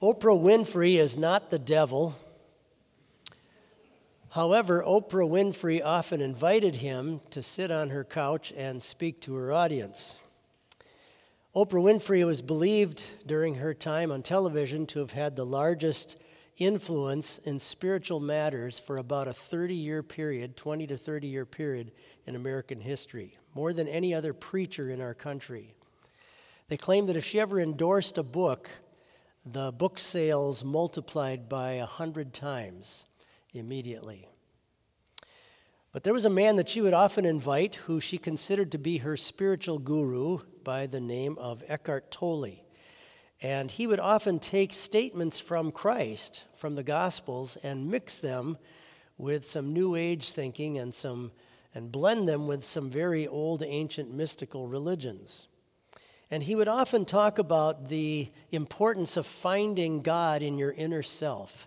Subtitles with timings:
[0.00, 2.16] Oprah Winfrey is not the devil.
[4.30, 9.52] However, Oprah Winfrey often invited him to sit on her couch and speak to her
[9.52, 10.16] audience.
[11.52, 16.16] Oprah Winfrey was believed during her time on television to have had the largest
[16.58, 21.90] influence in spiritual matters for about a 30 year period, 20 to 30 year period
[22.24, 25.74] in American history, more than any other preacher in our country.
[26.68, 28.70] They claim that if she ever endorsed a book,
[29.52, 33.06] the book sales multiplied by a hundred times
[33.52, 34.28] immediately.
[35.90, 38.98] But there was a man that she would often invite who she considered to be
[38.98, 42.66] her spiritual guru by the name of Eckhart Tolle.
[43.40, 48.58] And he would often take statements from Christ, from the Gospels, and mix them
[49.16, 51.32] with some New Age thinking and, some,
[51.74, 55.48] and blend them with some very old, ancient, mystical religions.
[56.30, 61.66] And he would often talk about the importance of finding God in your inner self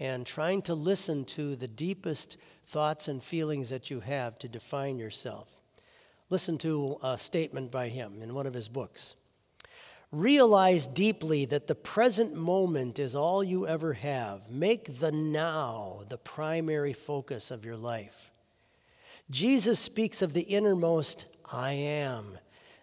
[0.00, 4.98] and trying to listen to the deepest thoughts and feelings that you have to define
[4.98, 5.56] yourself.
[6.28, 9.14] Listen to a statement by him in one of his books.
[10.10, 14.50] Realize deeply that the present moment is all you ever have.
[14.50, 18.32] Make the now the primary focus of your life.
[19.30, 22.38] Jesus speaks of the innermost I am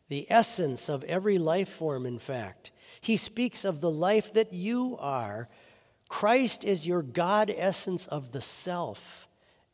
[0.09, 2.71] the essence of every life form, in fact.
[3.01, 5.49] He speaks of the life that you are.
[6.09, 9.27] Christ is your God essence of the self,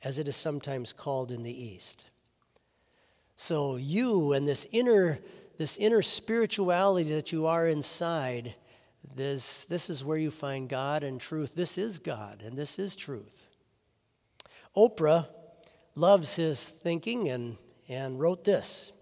[0.03, 2.05] as it is sometimes called in the East.
[3.35, 5.19] So you and this inner,
[5.57, 8.55] this inner spirituality that you are inside,
[9.15, 11.55] this, this is where you find God and truth.
[11.55, 13.47] This is God, and this is truth.
[14.75, 15.27] Oprah
[15.95, 17.57] loves his thinking and,
[17.89, 18.92] and wrote this.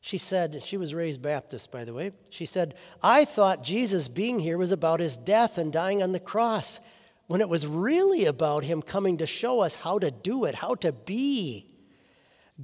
[0.00, 2.12] She said, she was raised Baptist, by the way.
[2.30, 6.20] She said, I thought Jesus being here was about his death and dying on the
[6.20, 6.80] cross,
[7.26, 10.74] when it was really about him coming to show us how to do it, how
[10.76, 11.66] to be.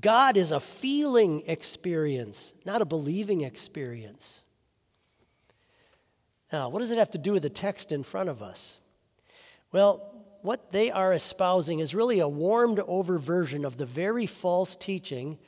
[0.00, 4.42] God is a feeling experience, not a believing experience.
[6.52, 8.80] Now, what does it have to do with the text in front of us?
[9.70, 10.10] Well,
[10.42, 15.38] what they are espousing is really a warmed over version of the very false teaching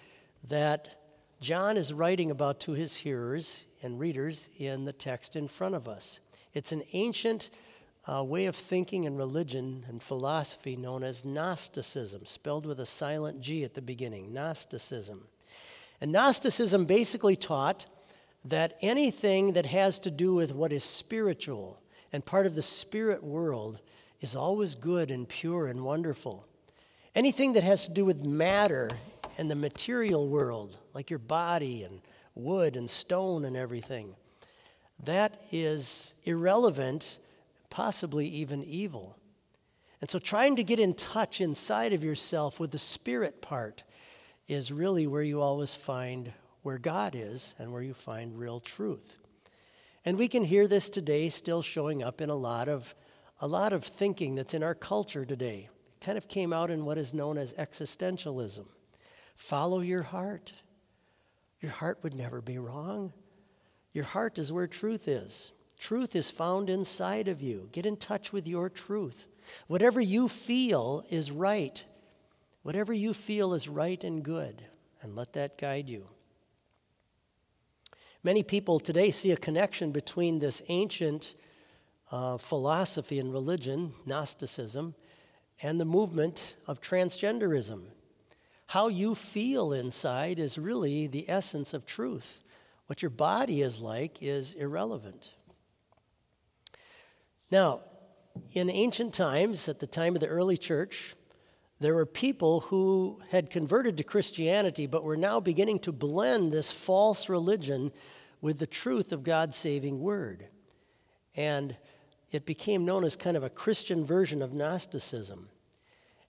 [0.49, 1.01] that
[1.47, 5.87] John is writing about to his hearers and readers in the text in front of
[5.87, 6.19] us.
[6.55, 7.51] It's an ancient
[8.05, 13.41] uh, way of thinking and religion and philosophy known as Gnosticism, spelled with a silent
[13.43, 15.29] G at the beginning Gnosticism.
[16.01, 17.87] And Gnosticism basically taught
[18.45, 21.81] that anything that has to do with what is spiritual
[22.13, 23.79] and part of the spirit world
[24.21, 26.45] is always good and pure and wonderful.
[27.15, 28.91] Anything that has to do with matter
[29.39, 32.01] and the material world, like your body and
[32.35, 34.17] wood and stone and everything,
[35.05, 37.19] that is irrelevant,
[37.69, 39.19] possibly even evil.
[40.01, 43.85] And so, trying to get in touch inside of yourself with the spirit part
[44.49, 49.19] is really where you always find where God is and where you find real truth.
[50.03, 52.95] And we can hear this today still showing up in a lot of
[53.39, 55.69] a lot of thinking that's in our culture today.
[56.01, 58.65] It kind of came out in what is known as existentialism.
[59.35, 60.55] Follow your heart.
[61.61, 63.13] Your heart would never be wrong.
[63.93, 65.53] Your heart is where truth is.
[65.79, 67.69] Truth is found inside of you.
[67.73, 69.27] Get in touch with your truth.
[69.67, 71.85] Whatever you feel is right.
[72.63, 74.65] Whatever you feel is right and good,
[75.01, 76.09] and let that guide you.
[78.25, 81.37] Many people today see a connection between this ancient
[82.11, 84.95] uh, philosophy and religion, Gnosticism,
[85.63, 87.85] and the movement of transgenderism.
[88.67, 92.41] How you feel inside is really the essence of truth.
[92.87, 95.33] What your body is like is irrelevant.
[97.51, 97.81] Now,
[98.53, 101.15] in ancient times, at the time of the early church,
[101.79, 106.73] there were people who had converted to Christianity but were now beginning to blend this
[106.73, 107.93] false religion
[108.41, 110.49] with the truth of God's saving word.
[111.35, 111.77] And
[112.31, 115.49] it became known as kind of a Christian version of Gnosticism.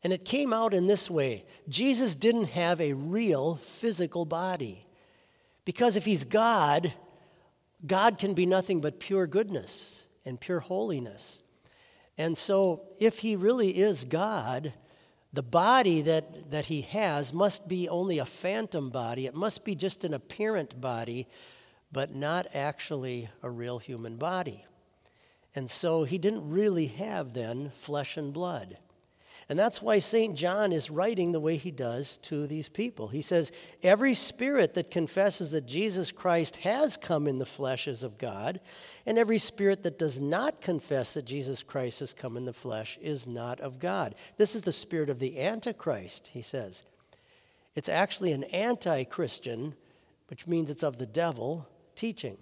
[0.03, 4.85] And it came out in this way Jesus didn't have a real physical body.
[5.65, 6.93] Because if he's God,
[7.85, 11.43] God can be nothing but pure goodness and pure holiness.
[12.17, 14.73] And so, if he really is God,
[15.33, 19.27] the body that, that he has must be only a phantom body.
[19.27, 21.27] It must be just an apparent body,
[21.91, 24.65] but not actually a real human body.
[25.53, 28.77] And so, he didn't really have then flesh and blood.
[29.49, 30.35] And that's why St.
[30.35, 33.07] John is writing the way he does to these people.
[33.07, 38.03] He says, Every spirit that confesses that Jesus Christ has come in the flesh is
[38.03, 38.59] of God,
[39.05, 42.99] and every spirit that does not confess that Jesus Christ has come in the flesh
[43.01, 44.15] is not of God.
[44.35, 46.83] This is the spirit of the Antichrist, he says.
[47.73, 49.75] It's actually an anti Christian,
[50.29, 52.37] which means it's of the devil, teaching.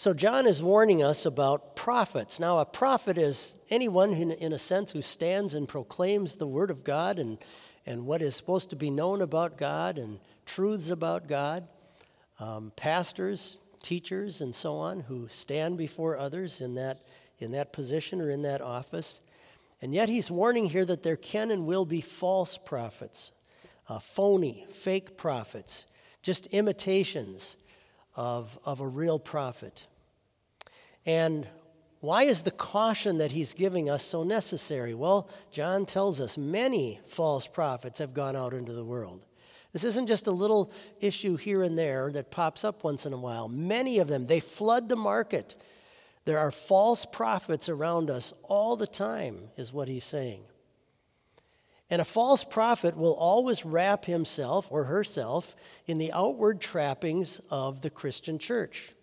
[0.00, 2.40] So, John is warning us about prophets.
[2.40, 6.70] Now, a prophet is anyone, in, in, a sense, who stands and proclaims the Word
[6.70, 7.36] of God and,
[7.84, 11.68] and what is supposed to be known about God and truths about God.
[12.38, 17.00] Um, pastors, teachers, and so on, who stand before others in that,
[17.38, 19.20] in that position or in that office.
[19.82, 23.32] And yet, he's warning here that there can and will be false prophets,
[23.86, 25.86] uh, phony, fake prophets,
[26.22, 27.58] just imitations
[28.16, 29.86] of, of a real prophet.
[31.06, 31.46] And
[32.00, 34.94] why is the caution that he's giving us so necessary?
[34.94, 39.24] Well, John tells us many false prophets have gone out into the world.
[39.72, 43.18] This isn't just a little issue here and there that pops up once in a
[43.18, 43.48] while.
[43.48, 45.56] Many of them, they flood the market.
[46.24, 50.42] There are false prophets around us all the time, is what he's saying.
[51.88, 55.54] And a false prophet will always wrap himself or herself
[55.86, 58.94] in the outward trappings of the Christian church.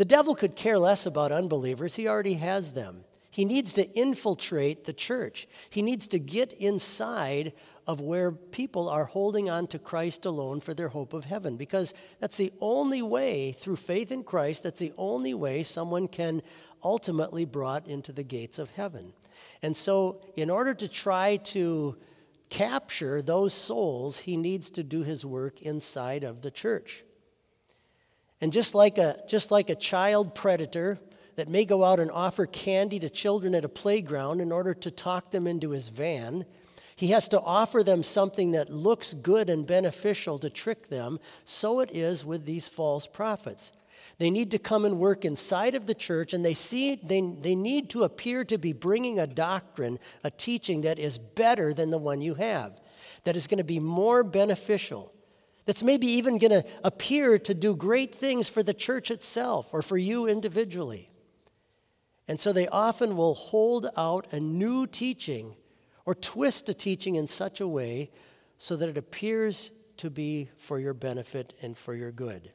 [0.00, 3.04] The devil could care less about unbelievers, he already has them.
[3.30, 5.46] He needs to infiltrate the church.
[5.68, 7.52] He needs to get inside
[7.86, 11.92] of where people are holding on to Christ alone for their hope of heaven because
[12.18, 16.40] that's the only way through faith in Christ that's the only way someone can
[16.82, 19.12] ultimately brought into the gates of heaven.
[19.60, 21.98] And so in order to try to
[22.48, 27.04] capture those souls, he needs to do his work inside of the church.
[28.40, 30.98] And just like a, just like a child predator
[31.36, 34.90] that may go out and offer candy to children at a playground in order to
[34.90, 36.46] talk them into his van,
[36.96, 41.18] he has to offer them something that looks good and beneficial to trick them.
[41.44, 43.72] So it is with these false prophets.
[44.18, 47.54] They need to come and work inside of the church, and they, see, they, they
[47.54, 51.98] need to appear to be bringing a doctrine, a teaching that is better than the
[51.98, 52.78] one you have,
[53.24, 55.12] that is going to be more beneficial
[55.64, 59.82] that's maybe even going to appear to do great things for the church itself or
[59.82, 61.10] for you individually.
[62.26, 65.56] And so they often will hold out a new teaching
[66.06, 68.10] or twist a teaching in such a way
[68.58, 72.52] so that it appears to be for your benefit and for your good.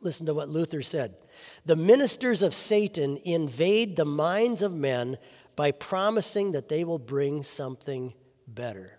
[0.00, 1.16] Listen to what Luther said
[1.64, 5.18] The ministers of Satan invade the minds of men
[5.56, 8.12] by promising that they will bring something
[8.46, 8.98] better.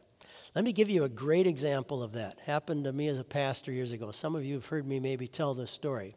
[0.56, 2.40] Let me give you a great example of that.
[2.46, 4.12] Happened to me as a pastor years ago.
[4.12, 6.16] Some of you have heard me maybe tell this story.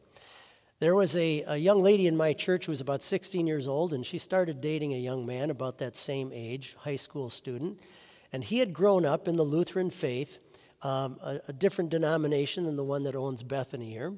[0.79, 3.93] There was a, a young lady in my church who was about 16 years old,
[3.93, 7.81] and she started dating a young man about that same age, high school student.
[8.33, 10.39] And he had grown up in the Lutheran faith,
[10.83, 14.15] um, a, a, different denomination than the one that owns Bethany here.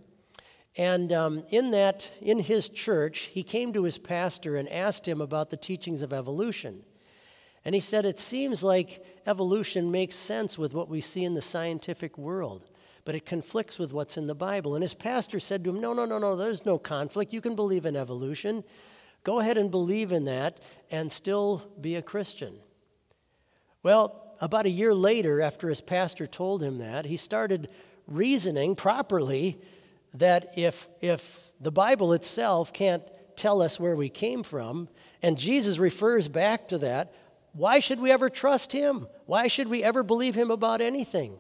[0.77, 5.23] And um, in that, in his church, he came to his pastor and asked him
[5.23, 6.83] about the teachings of evolution.
[7.65, 11.43] And he said, It seems like evolution makes sense with what we see in the
[11.43, 12.69] scientific world,
[13.05, 14.75] but it conflicts with what's in the Bible.
[14.75, 17.33] And his pastor said to him, No, no, no, no, there's no conflict.
[17.33, 18.65] You can believe in evolution.
[19.23, 20.61] Go ahead and believe in that
[20.91, 22.55] and still be a Christian.
[23.83, 27.69] Well, about a year later, after his pastor told him that, he started
[28.07, 29.61] reasoning properly
[30.15, 33.03] that if, if the Bible itself can't
[33.37, 34.89] tell us where we came from,
[35.23, 37.15] and Jesus refers back to that,
[37.53, 39.07] why should we ever trust him?
[39.27, 41.39] Why should we ever believe him about anything?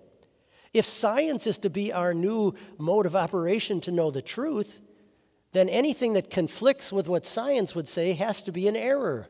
[0.73, 4.81] If science is to be our new mode of operation to know the truth,
[5.53, 9.29] then anything that conflicts with what science would say has to be an error.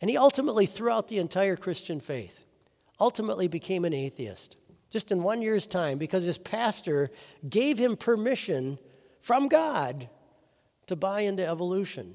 [0.00, 2.44] And he ultimately threw out the entire Christian faith,
[2.98, 4.56] ultimately became an atheist,
[4.90, 7.10] just in one year's time, because his pastor
[7.48, 8.78] gave him permission
[9.20, 10.08] from God
[10.86, 12.14] to buy into evolution.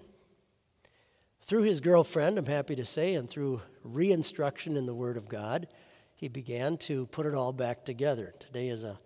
[1.45, 5.67] Through his girlfriend, I'm happy to say, and through reinstruction in the Word of God,
[6.15, 8.33] he began to put it all back together.
[8.39, 8.97] Today is a,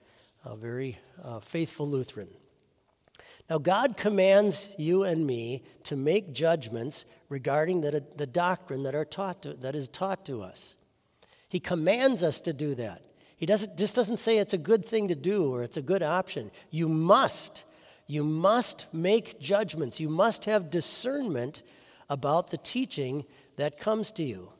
[0.45, 2.27] a very uh, faithful Lutheran.
[3.49, 9.05] Now, God commands you and me to make judgments regarding the, the doctrine that, are
[9.05, 10.75] taught to, that is taught to us.
[11.49, 13.01] He commands us to do that.
[13.37, 16.03] He doesn't, just doesn't say it's a good thing to do or it's a good
[16.03, 16.51] option.
[16.69, 17.65] You must.
[18.05, 19.99] You must make judgments.
[19.99, 21.63] You must have discernment
[22.09, 23.25] about the teaching
[23.57, 24.51] that comes to you.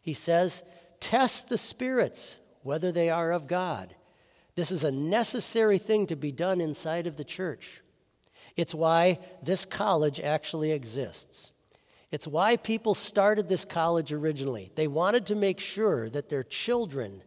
[0.00, 0.62] He says,
[1.00, 3.94] Test the spirits, whether they are of God.
[4.54, 7.82] This is a necessary thing to be done inside of the church.
[8.56, 11.52] It's why this college actually exists.
[12.10, 14.70] It's why people started this college originally.
[14.74, 17.22] They wanted to make sure that their children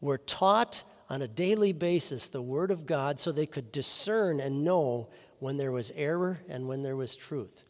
[0.00, 4.64] were taught on a daily basis the Word of God so they could discern and
[4.64, 7.63] know when there was error and when there was truth.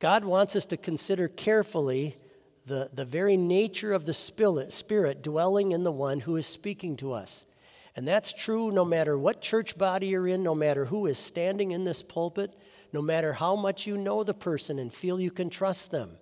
[0.00, 2.16] God wants us to consider carefully
[2.66, 7.12] the, the very nature of the spirit, dwelling in the one who is speaking to
[7.12, 7.44] us.
[7.94, 11.72] And that's true no matter what church body you're in, no matter who is standing
[11.72, 12.54] in this pulpit,
[12.92, 16.12] no matter how much you know the person and feel you can trust them.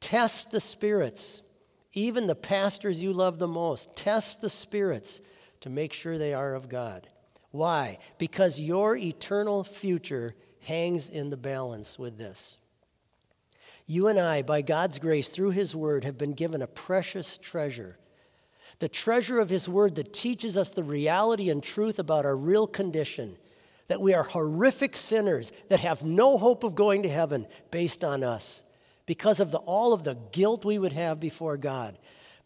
[0.00, 1.42] Test the spirits,
[1.94, 3.96] even the pastors you love the most.
[3.96, 5.20] Test the spirits
[5.60, 7.08] to make sure they are of God.
[7.52, 7.98] Why?
[8.18, 12.58] Because your eternal future hangs in the balance with this.
[13.86, 17.98] You and I, by God's grace, through His Word, have been given a precious treasure.
[18.78, 22.66] The treasure of His Word that teaches us the reality and truth about our real
[22.66, 23.36] condition
[23.88, 28.22] that we are horrific sinners that have no hope of going to heaven based on
[28.22, 28.62] us
[29.04, 31.98] because of the, all of the guilt we would have before God.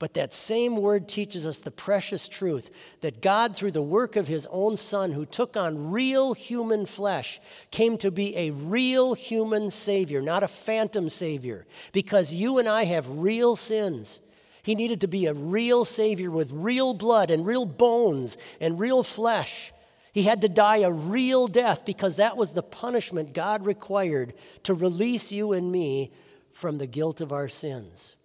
[0.05, 2.71] But that same word teaches us the precious truth
[3.01, 7.41] that God, through the work of his own Son, who took on real human flesh,
[7.71, 12.85] came to be a real human Savior, not a phantom Savior, because you and I
[12.85, 14.21] have real sins.
[14.63, 19.03] He needed to be a real Savior with real blood and real bones and real
[19.03, 19.73] flesh.
[20.13, 24.35] He had to die a real death because that was the punishment God required
[24.65, 26.13] to release you and me
[26.53, 28.17] from the guilt of our sins.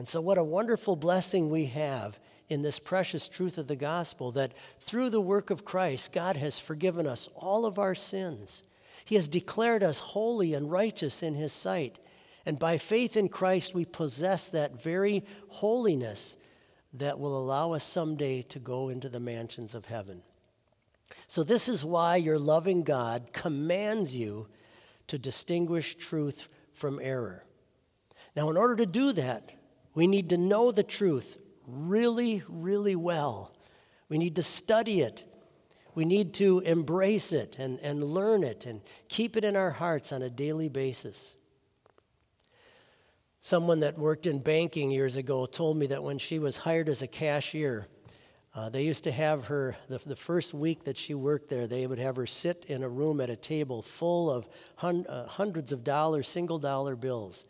[0.00, 4.32] And so, what a wonderful blessing we have in this precious truth of the gospel
[4.32, 8.62] that through the work of Christ, God has forgiven us all of our sins.
[9.04, 11.98] He has declared us holy and righteous in His sight.
[12.46, 16.38] And by faith in Christ, we possess that very holiness
[16.94, 20.22] that will allow us someday to go into the mansions of heaven.
[21.26, 24.48] So, this is why your loving God commands you
[25.08, 27.44] to distinguish truth from error.
[28.34, 29.59] Now, in order to do that,
[30.00, 33.54] we need to know the truth really, really well.
[34.08, 35.24] We need to study it.
[35.94, 38.80] We need to embrace it and, and learn it and
[39.10, 41.36] keep it in our hearts on a daily basis.
[43.42, 47.02] Someone that worked in banking years ago told me that when she was hired as
[47.02, 47.86] a cashier,
[48.54, 51.86] uh, they used to have her, the, the first week that she worked there, they
[51.86, 55.72] would have her sit in a room at a table full of hun, uh, hundreds
[55.72, 57.44] of dollars, single dollar bills.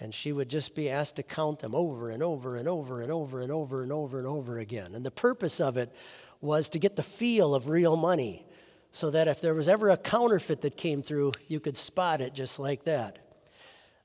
[0.00, 3.12] And she would just be asked to count them over and over and over and
[3.12, 4.94] over and over and over and over again.
[4.94, 5.92] And the purpose of it
[6.40, 8.46] was to get the feel of real money
[8.92, 12.34] so that if there was ever a counterfeit that came through, you could spot it
[12.34, 13.18] just like that.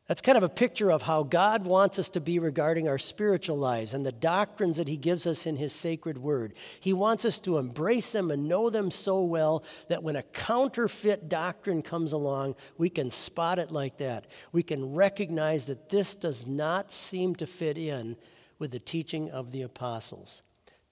[0.08, 3.58] That's kind of a picture of how God wants us to be regarding our spiritual
[3.58, 6.54] lives and the doctrines that He gives us in His sacred word.
[6.80, 11.28] He wants us to embrace them and know them so well that when a counterfeit
[11.28, 14.28] doctrine comes along, we can spot it like that.
[14.52, 18.16] We can recognize that this does not seem to fit in
[18.60, 20.44] with the teaching of the apostles.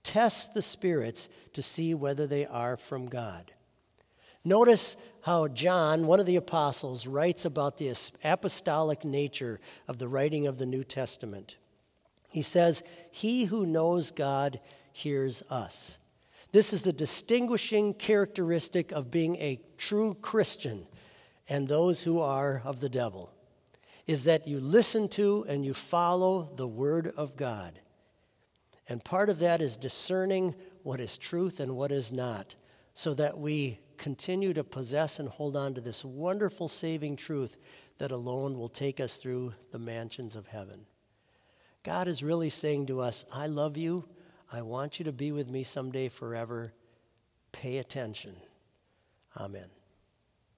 [0.02, 3.54] Test the spirits to see whether they are from God.
[4.44, 10.48] Notice how John, one of the apostles, writes about the apostolic nature of the writing
[10.48, 11.58] of the New Testament.
[12.30, 14.60] He says, He who knows God
[14.92, 15.98] hears us.
[16.52, 20.88] This is the distinguishing characteristic of being a true Christian
[21.48, 23.32] and those who are of the devil,
[24.06, 27.80] is that you listen to and you follow the Word of God.
[28.90, 30.54] And part of that is discerning
[30.84, 32.56] what is truth and what is not,
[32.94, 37.58] so that we continue to possess and hold on to this wonderful saving truth
[37.98, 40.86] that alone will take us through the mansions of heaven.
[41.84, 44.06] God is really saying to us, I love you.
[44.52, 46.72] I want you to be with me someday forever.
[47.52, 48.36] Pay attention.
[49.38, 49.68] Amen.